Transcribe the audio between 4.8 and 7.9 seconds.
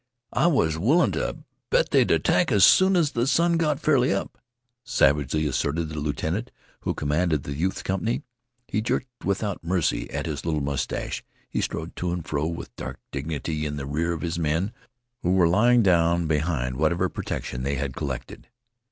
savagely asserted the lieutenant who commanded the youth's